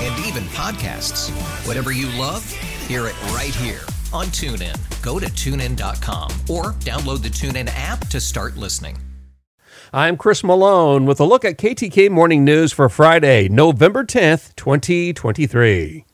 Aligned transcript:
And 0.00 0.26
even 0.26 0.44
podcasts. 0.44 1.30
Whatever 1.66 1.92
you 1.92 2.06
love, 2.18 2.50
hear 2.86 3.06
it 3.06 3.22
right 3.32 3.54
here 3.54 3.82
on 4.12 4.26
TuneIn. 4.26 4.76
Go 5.02 5.18
to 5.18 5.26
tunein.com 5.26 6.30
or 6.48 6.72
download 6.80 7.22
the 7.22 7.28
TuneIn 7.28 7.70
app 7.74 8.06
to 8.08 8.20
start 8.20 8.56
listening. 8.56 8.96
I'm 9.92 10.16
Chris 10.16 10.44
Malone 10.44 11.04
with 11.04 11.20
a 11.20 11.24
look 11.24 11.44
at 11.44 11.58
KTK 11.58 12.10
Morning 12.10 12.44
News 12.44 12.72
for 12.72 12.88
Friday, 12.88 13.48
November 13.48 14.04
10th, 14.04 14.54
2023. 14.54 16.04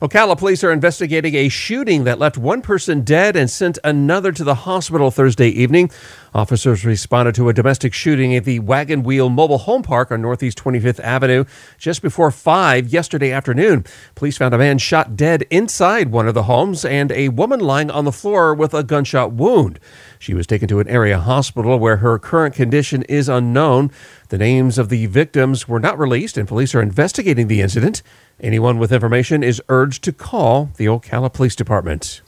Ocala 0.00 0.38
police 0.38 0.62
are 0.62 0.70
investigating 0.70 1.34
a 1.34 1.48
shooting 1.48 2.04
that 2.04 2.18
left 2.18 2.38
one 2.38 2.62
person 2.62 3.02
dead 3.02 3.34
and 3.34 3.50
sent 3.50 3.78
another 3.82 4.30
to 4.30 4.44
the 4.44 4.54
hospital 4.54 5.10
Thursday 5.10 5.48
evening. 5.48 5.90
Officers 6.34 6.84
responded 6.84 7.34
to 7.34 7.48
a 7.48 7.52
domestic 7.52 7.92
shooting 7.92 8.34
at 8.34 8.44
the 8.44 8.60
Wagon 8.60 9.02
Wheel 9.02 9.28
Mobile 9.28 9.58
Home 9.58 9.82
Park 9.82 10.12
on 10.12 10.22
Northeast 10.22 10.56
25th 10.58 11.00
Avenue 11.00 11.44
just 11.78 12.00
before 12.00 12.30
5 12.30 12.88
yesterday 12.88 13.32
afternoon. 13.32 13.84
Police 14.14 14.38
found 14.38 14.54
a 14.54 14.58
man 14.58 14.78
shot 14.78 15.16
dead 15.16 15.44
inside 15.50 16.12
one 16.12 16.28
of 16.28 16.34
the 16.34 16.44
homes 16.44 16.84
and 16.84 17.10
a 17.12 17.30
woman 17.30 17.60
lying 17.60 17.90
on 17.90 18.04
the 18.04 18.12
floor 18.12 18.54
with 18.54 18.74
a 18.74 18.84
gunshot 18.84 19.32
wound. 19.32 19.80
She 20.18 20.34
was 20.34 20.46
taken 20.46 20.68
to 20.68 20.80
an 20.80 20.88
area 20.88 21.18
hospital 21.18 21.78
where 21.78 21.98
her 21.98 22.18
current 22.18 22.54
condition 22.54 23.02
is 23.04 23.28
unknown. 23.28 23.90
The 24.28 24.38
names 24.38 24.78
of 24.78 24.90
the 24.90 25.06
victims 25.06 25.66
were 25.66 25.80
not 25.80 25.98
released, 25.98 26.36
and 26.36 26.46
police 26.46 26.74
are 26.74 26.82
investigating 26.82 27.48
the 27.48 27.62
incident. 27.62 28.02
Anyone 28.40 28.78
with 28.78 28.92
information 28.92 29.42
is 29.42 29.60
urged 29.68 30.04
to 30.04 30.12
call 30.12 30.70
the 30.76 30.86
Ocala 30.86 31.32
Police 31.32 31.56
Department. 31.56 32.20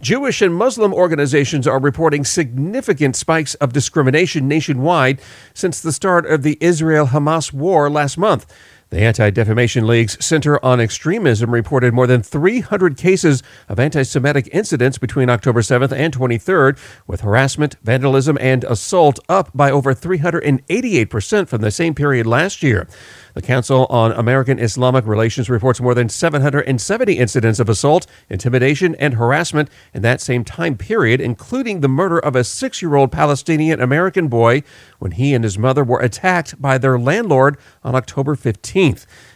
Jewish 0.00 0.42
and 0.42 0.52
Muslim 0.52 0.92
organizations 0.92 1.66
are 1.66 1.78
reporting 1.78 2.24
significant 2.24 3.14
spikes 3.14 3.54
of 3.56 3.72
discrimination 3.72 4.48
nationwide 4.48 5.20
since 5.54 5.80
the 5.80 5.92
start 5.92 6.26
of 6.26 6.42
the 6.42 6.58
Israel 6.60 7.06
Hamas 7.06 7.52
war 7.52 7.88
last 7.88 8.18
month. 8.18 8.46
The 8.88 9.00
Anti 9.00 9.30
Defamation 9.30 9.84
League's 9.84 10.24
Center 10.24 10.64
on 10.64 10.80
Extremism 10.80 11.50
reported 11.50 11.92
more 11.92 12.06
than 12.06 12.22
300 12.22 12.96
cases 12.96 13.42
of 13.68 13.80
anti 13.80 14.04
Semitic 14.04 14.48
incidents 14.52 14.96
between 14.96 15.28
October 15.28 15.60
7th 15.60 15.90
and 15.90 16.16
23rd, 16.16 16.78
with 17.04 17.22
harassment, 17.22 17.74
vandalism, 17.82 18.38
and 18.40 18.62
assault 18.62 19.18
up 19.28 19.50
by 19.52 19.72
over 19.72 19.92
388% 19.92 21.48
from 21.48 21.62
the 21.62 21.72
same 21.72 21.96
period 21.96 22.28
last 22.28 22.62
year. 22.62 22.86
The 23.34 23.42
Council 23.42 23.86
on 23.90 24.12
American 24.12 24.60
Islamic 24.60 25.04
Relations 25.04 25.50
reports 25.50 25.80
more 25.80 25.94
than 25.94 26.08
770 26.08 27.18
incidents 27.18 27.58
of 27.58 27.68
assault, 27.68 28.06
intimidation, 28.30 28.94
and 28.94 29.14
harassment 29.14 29.68
in 29.92 30.02
that 30.02 30.20
same 30.20 30.44
time 30.44 30.76
period, 30.76 31.20
including 31.20 31.80
the 31.80 31.88
murder 31.88 32.20
of 32.20 32.36
a 32.36 32.44
six 32.44 32.80
year 32.80 32.94
old 32.94 33.10
Palestinian 33.10 33.80
American 33.80 34.28
boy 34.28 34.62
when 35.00 35.10
he 35.10 35.34
and 35.34 35.42
his 35.42 35.58
mother 35.58 35.82
were 35.82 36.00
attacked 36.00 36.62
by 36.62 36.78
their 36.78 37.00
landlord 37.00 37.58
on 37.82 37.96
October 37.96 38.36
15th. 38.36 38.75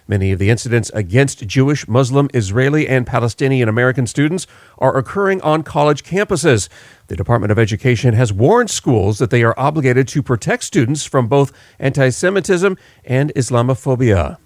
Many 0.07 0.33
of 0.33 0.39
the 0.39 0.51
incidents 0.51 0.91
against 0.93 1.47
Jewish, 1.47 1.89
Muslim, 1.89 2.29
Israeli, 2.35 2.87
and 2.87 3.07
Palestinian 3.07 3.71
American 3.71 4.07
students 4.07 4.47
are 4.77 4.99
occurring 4.99 5.41
on 5.41 5.63
college 5.63 6.05
campuses. 6.05 6.69
The 7.07 7.17
Department 7.17 7.51
of 7.51 7.59
Education 7.59 8.13
has 8.13 8.35
warned 8.35 8.69
schools 8.69 9.19
that 9.19 9.31
they 9.31 9.43
are 9.43 9.59
obligated 9.59 10.09
to 10.09 10.23
protect 10.23 10.65
students 10.65 11.07
from 11.07 11.27
both 11.27 11.53
anti 11.79 12.11
Semitism 12.11 12.77
and 13.03 13.33
Islamophobia. 13.35 14.37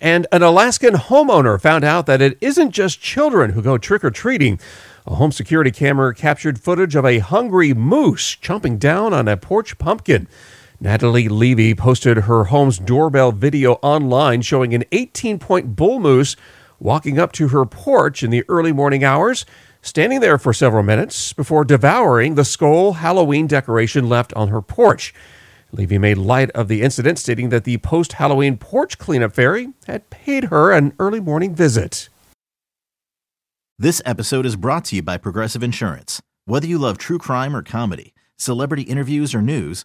And 0.00 0.26
an 0.32 0.42
Alaskan 0.42 0.94
homeowner 0.94 1.60
found 1.60 1.84
out 1.84 2.06
that 2.06 2.22
it 2.22 2.38
isn't 2.40 2.70
just 2.70 3.02
children 3.02 3.50
who 3.50 3.60
go 3.60 3.76
trick 3.76 4.02
or 4.02 4.10
treating. 4.10 4.58
A 5.06 5.16
home 5.16 5.32
security 5.32 5.70
camera 5.70 6.14
captured 6.14 6.58
footage 6.58 6.96
of 6.96 7.04
a 7.04 7.18
hungry 7.18 7.74
moose 7.74 8.36
chomping 8.36 8.78
down 8.78 9.12
on 9.12 9.28
a 9.28 9.36
porch 9.36 9.76
pumpkin. 9.76 10.28
Natalie 10.78 11.28
Levy 11.28 11.74
posted 11.74 12.18
her 12.18 12.44
home's 12.44 12.78
doorbell 12.78 13.32
video 13.32 13.74
online 13.82 14.42
showing 14.42 14.74
an 14.74 14.84
18 14.92 15.38
point 15.38 15.74
bull 15.74 16.00
moose 16.00 16.36
walking 16.78 17.18
up 17.18 17.32
to 17.32 17.48
her 17.48 17.64
porch 17.64 18.22
in 18.22 18.30
the 18.30 18.44
early 18.48 18.72
morning 18.72 19.02
hours, 19.02 19.46
standing 19.80 20.20
there 20.20 20.36
for 20.36 20.52
several 20.52 20.82
minutes 20.82 21.32
before 21.32 21.64
devouring 21.64 22.34
the 22.34 22.44
skull 22.44 22.94
Halloween 22.94 23.46
decoration 23.46 24.08
left 24.08 24.34
on 24.34 24.48
her 24.48 24.60
porch. 24.60 25.14
Levy 25.72 25.98
made 25.98 26.18
light 26.18 26.50
of 26.50 26.68
the 26.68 26.82
incident, 26.82 27.18
stating 27.18 27.48
that 27.48 27.64
the 27.64 27.78
post 27.78 28.14
Halloween 28.14 28.58
porch 28.58 28.98
cleanup 28.98 29.32
fairy 29.32 29.68
had 29.86 30.08
paid 30.10 30.44
her 30.44 30.72
an 30.72 30.92
early 30.98 31.20
morning 31.20 31.54
visit. 31.54 32.08
This 33.78 34.00
episode 34.04 34.46
is 34.46 34.56
brought 34.56 34.84
to 34.86 34.96
you 34.96 35.02
by 35.02 35.16
Progressive 35.16 35.62
Insurance. 35.62 36.20
Whether 36.44 36.66
you 36.66 36.78
love 36.78 36.98
true 36.98 37.18
crime 37.18 37.56
or 37.56 37.62
comedy, 37.62 38.14
celebrity 38.36 38.82
interviews 38.84 39.34
or 39.34 39.42
news, 39.42 39.84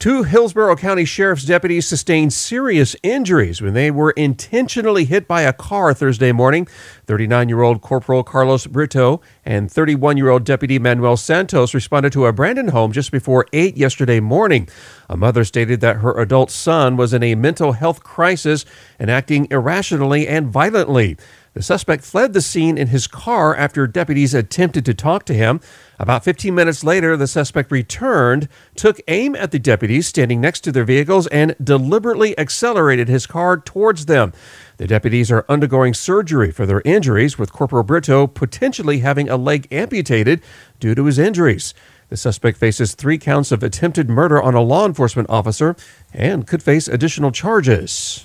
Two 0.00 0.22
Hillsborough 0.22 0.76
County 0.76 1.04
Sheriff's 1.04 1.44
deputies 1.44 1.86
sustained 1.86 2.32
serious 2.32 2.96
injuries 3.02 3.60
when 3.60 3.74
they 3.74 3.90
were 3.90 4.12
intentionally 4.12 5.04
hit 5.04 5.28
by 5.28 5.42
a 5.42 5.52
car 5.52 5.92
Thursday 5.92 6.32
morning. 6.32 6.66
39 7.04 7.50
year 7.50 7.60
old 7.60 7.82
Corporal 7.82 8.22
Carlos 8.22 8.66
Brito 8.66 9.20
and 9.50 9.68
31 9.68 10.16
year 10.16 10.28
old 10.28 10.44
Deputy 10.44 10.78
Manuel 10.78 11.16
Santos 11.16 11.74
responded 11.74 12.12
to 12.12 12.24
a 12.24 12.32
Brandon 12.32 12.68
home 12.68 12.92
just 12.92 13.10
before 13.10 13.48
8 13.52 13.76
yesterday 13.76 14.20
morning. 14.20 14.68
A 15.08 15.16
mother 15.16 15.42
stated 15.42 15.80
that 15.80 15.96
her 15.96 16.16
adult 16.20 16.52
son 16.52 16.96
was 16.96 17.12
in 17.12 17.24
a 17.24 17.34
mental 17.34 17.72
health 17.72 18.04
crisis 18.04 18.64
and 19.00 19.10
acting 19.10 19.48
irrationally 19.50 20.28
and 20.28 20.46
violently. 20.46 21.16
The 21.52 21.62
suspect 21.62 22.04
fled 22.04 22.32
the 22.32 22.42
scene 22.42 22.78
in 22.78 22.88
his 22.88 23.08
car 23.08 23.56
after 23.56 23.88
deputies 23.88 24.34
attempted 24.34 24.84
to 24.84 24.94
talk 24.94 25.24
to 25.24 25.34
him. 25.34 25.60
About 25.98 26.22
15 26.22 26.54
minutes 26.54 26.84
later, 26.84 27.16
the 27.16 27.26
suspect 27.26 27.72
returned, 27.72 28.48
took 28.76 29.00
aim 29.08 29.34
at 29.34 29.50
the 29.50 29.58
deputies 29.58 30.06
standing 30.06 30.40
next 30.40 30.60
to 30.60 30.70
their 30.70 30.84
vehicles, 30.84 31.26
and 31.26 31.56
deliberately 31.62 32.38
accelerated 32.38 33.08
his 33.08 33.26
car 33.26 33.56
towards 33.56 34.06
them. 34.06 34.32
The 34.80 34.86
deputies 34.86 35.30
are 35.30 35.44
undergoing 35.46 35.92
surgery 35.92 36.50
for 36.50 36.64
their 36.64 36.80
injuries, 36.86 37.38
with 37.38 37.52
Corporal 37.52 37.82
Brito 37.82 38.26
potentially 38.26 39.00
having 39.00 39.28
a 39.28 39.36
leg 39.36 39.68
amputated 39.70 40.40
due 40.78 40.94
to 40.94 41.04
his 41.04 41.18
injuries. 41.18 41.74
The 42.08 42.16
suspect 42.16 42.56
faces 42.56 42.94
three 42.94 43.18
counts 43.18 43.52
of 43.52 43.62
attempted 43.62 44.08
murder 44.08 44.40
on 44.40 44.54
a 44.54 44.62
law 44.62 44.86
enforcement 44.86 45.28
officer 45.28 45.76
and 46.14 46.46
could 46.46 46.62
face 46.62 46.88
additional 46.88 47.30
charges. 47.30 48.24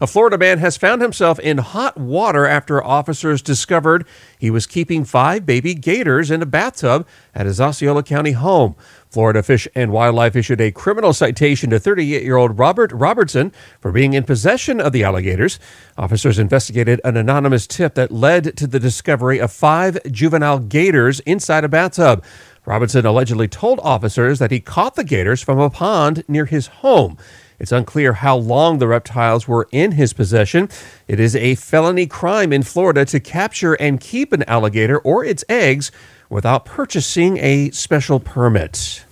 A 0.00 0.06
Florida 0.06 0.38
man 0.38 0.58
has 0.58 0.76
found 0.76 1.02
himself 1.02 1.38
in 1.38 1.58
hot 1.58 1.96
water 1.96 2.46
after 2.46 2.82
officers 2.82 3.42
discovered 3.42 4.06
he 4.38 4.50
was 4.50 4.66
keeping 4.66 5.04
five 5.04 5.46
baby 5.46 5.74
gators 5.74 6.30
in 6.30 6.42
a 6.42 6.46
bathtub 6.46 7.06
at 7.34 7.46
his 7.46 7.60
Osceola 7.60 8.02
County 8.02 8.32
home. 8.32 8.74
Florida 9.10 9.42
Fish 9.42 9.66
and 9.74 9.92
Wildlife 9.92 10.36
issued 10.36 10.60
a 10.60 10.72
criminal 10.72 11.12
citation 11.12 11.70
to 11.70 11.78
38 11.78 12.22
year 12.22 12.36
old 12.36 12.58
Robert 12.58 12.92
Robertson 12.92 13.52
for 13.80 13.92
being 13.92 14.12
in 14.12 14.24
possession 14.24 14.80
of 14.80 14.92
the 14.92 15.04
alligators. 15.04 15.58
Officers 15.96 16.38
investigated 16.38 17.00
an 17.04 17.16
anonymous 17.16 17.66
tip 17.66 17.94
that 17.94 18.10
led 18.10 18.56
to 18.56 18.66
the 18.66 18.80
discovery 18.80 19.38
of 19.38 19.52
five 19.52 19.98
juvenile 20.10 20.58
gators 20.58 21.20
inside 21.20 21.64
a 21.64 21.68
bathtub. 21.68 22.24
Robinson 22.66 23.06
allegedly 23.06 23.48
told 23.48 23.78
officers 23.82 24.38
that 24.40 24.50
he 24.50 24.60
caught 24.60 24.96
the 24.96 25.04
gators 25.04 25.40
from 25.40 25.58
a 25.60 25.70
pond 25.70 26.24
near 26.28 26.44
his 26.44 26.66
home. 26.66 27.16
It's 27.58 27.72
unclear 27.72 28.14
how 28.14 28.36
long 28.36 28.78
the 28.78 28.88
reptiles 28.88 29.48
were 29.48 29.68
in 29.72 29.92
his 29.92 30.12
possession. 30.12 30.68
It 31.08 31.18
is 31.18 31.34
a 31.34 31.54
felony 31.54 32.06
crime 32.06 32.52
in 32.52 32.62
Florida 32.62 33.04
to 33.06 33.20
capture 33.20 33.74
and 33.74 34.00
keep 34.00 34.32
an 34.32 34.42
alligator 34.44 34.98
or 34.98 35.24
its 35.24 35.44
eggs 35.48 35.90
without 36.28 36.64
purchasing 36.64 37.38
a 37.38 37.70
special 37.70 38.20
permit. 38.20 39.05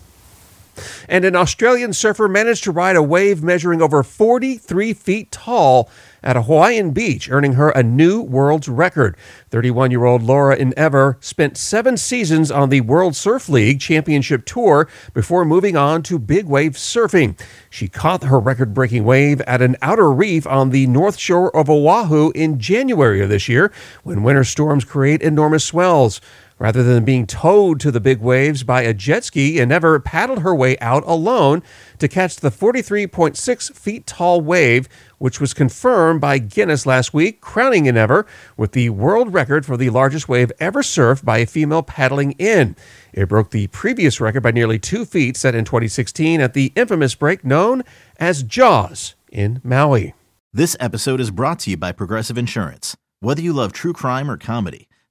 And 1.09 1.25
an 1.25 1.37
Australian 1.37 1.93
surfer 1.93 2.29
managed 2.29 2.65
to 2.65 2.73
ride 2.73 2.97
a 2.97 3.03
wave 3.03 3.43
measuring 3.43 3.83
over 3.83 4.03
43 4.03 4.93
feet 4.95 5.31
tall 5.31 5.91
at 6.25 6.37
a 6.37 6.43
Hawaiian 6.43 6.91
beach, 6.93 7.31
earning 7.31 7.53
her 7.53 7.71
a 7.71 7.83
new 7.83 8.23
world's 8.23 8.69
record. 8.69 9.17
31 9.51 9.91
year 9.91 10.05
old 10.05 10.23
Laura 10.23 10.57
Enever 10.57 11.19
spent 11.21 11.57
seven 11.57 11.97
seasons 11.97 12.51
on 12.51 12.71
the 12.71 12.81
World 12.81 13.15
Surf 13.15 13.49
League 13.49 13.79
Championship 13.79 14.47
Tour 14.47 14.89
before 15.13 15.45
moving 15.45 15.77
on 15.77 16.03
to 16.05 16.19
big 16.19 16.47
wave 16.47 16.73
surfing. 16.73 17.39
She 17.69 17.89
caught 17.89 18.25
her 18.25 18.41
record 18.41 18.73
breaking 18.73 19.05
wave 19.05 19.43
at 19.43 19.61
an 19.61 19.77
outer 19.83 20.11
reef 20.11 20.47
on 20.47 20.71
the 20.71 20.87
north 20.87 21.19
shore 21.19 21.55
of 21.55 21.69
Oahu 21.69 22.33
in 22.35 22.59
January 22.59 23.21
of 23.21 23.29
this 23.29 23.49
year 23.49 23.71
when 24.03 24.23
winter 24.23 24.45
storms 24.45 24.85
create 24.85 25.21
enormous 25.21 25.65
swells. 25.65 26.21
Rather 26.59 26.85
than 26.85 27.05
being 27.05 27.27
towed 27.27 27.81
to 27.81 27.91
the 27.91 28.01
big 28.01 28.21
waves 28.21 28.63
by 28.63 28.83
a 28.83 28.95
jet 28.95 29.25
ski, 29.25 29.61
Enever 29.61 29.99
paddled 29.99 30.41
her 30.41 30.55
way 30.55 30.79
out 30.79 31.03
alone 31.05 31.63
to 31.99 32.07
catch 32.07 32.37
the 32.37 32.51
43.6 32.51 33.73
feet 33.75 34.07
tall 34.07 34.41
wave, 34.41 34.89
which 35.19 35.41
was 35.41 35.53
confirmed 35.53 36.21
by 36.21 36.39
Guinness 36.39 36.87
last 36.87 37.13
week, 37.13 37.41
crowning 37.41 37.89
Enever 37.89 38.25
with 38.57 38.73
the 38.73 38.91
world 38.91 39.33
record 39.33 39.67
for 39.67 39.77
the 39.77 39.91
largest 39.91 40.29
wave 40.29 40.53
ever 40.61 40.83
surfed 40.83 41.25
by 41.25 41.39
a 41.39 41.47
female 41.47 41.83
paddling 41.83 42.33
in. 42.33 42.77
It 43.13 43.29
broke 43.29 43.51
the 43.51 43.67
previous 43.69 44.21
record 44.21 44.43
by 44.43 44.53
nearly 44.53 44.79
two 44.79 45.05
feet 45.05 45.37
set 45.37 45.55
in 45.55 45.65
2016 45.65 46.41
at 46.41 46.55
the 46.55 46.73
infamous 46.77 47.17
break 47.17 47.45
known 47.45 47.83
as 48.19 48.45
Jaws 48.45 49.17
in 49.33 49.61
Maui. 49.65 50.15
This 50.53 50.77
episode 50.79 51.21
is 51.21 51.33
brought 51.33 51.59
to 51.61 51.71
you 51.71 51.77
by 51.77 51.91
Progressive 51.91 52.39
Insurance. 52.39 52.97
Whether 53.19 53.43
you 53.43 53.53
love 53.53 53.73
true 53.73 53.93
crime 53.93 54.31
or 54.31 54.37
comedy, 54.37 54.87